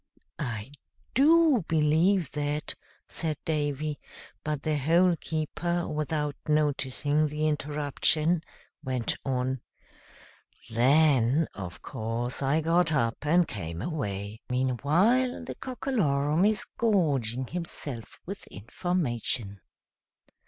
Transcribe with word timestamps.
"I 0.39 0.71
do 1.13 1.63
believe 1.67 2.31
that," 2.31 2.73
said 3.07 3.37
Davy; 3.45 3.99
but 4.43 4.63
the 4.63 4.75
Hole 4.75 5.15
keeper, 5.15 5.87
without 5.87 6.35
noticing 6.47 7.27
the 7.27 7.47
interruption, 7.47 8.41
went 8.83 9.15
on: 9.23 9.61
"Then, 10.71 11.47
of 11.53 11.83
course, 11.83 12.41
I 12.41 12.61
got 12.61 12.91
up 12.91 13.27
and 13.27 13.47
came 13.47 13.79
away. 13.79 14.41
Meanwhile 14.49 15.43
the 15.43 15.53
Cockalorum 15.53 16.45
is 16.45 16.65
gorging 16.65 17.45
himself 17.45 18.19
with 18.25 18.47
information. 18.47 19.61